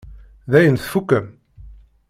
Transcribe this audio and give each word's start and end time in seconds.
Dayen 0.51 0.77
tfukkem? 0.77 1.27